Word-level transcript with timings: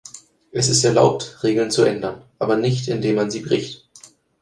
Es 0.51 0.67
ist 0.67 0.83
erlaubt, 0.83 1.43
Regeln 1.43 1.69
zu 1.69 1.83
ändern, 1.83 2.23
aber 2.39 2.55
nicht, 2.55 2.87
indem 2.87 3.17
man 3.17 3.29
sie 3.29 3.41
bricht. 3.41 3.87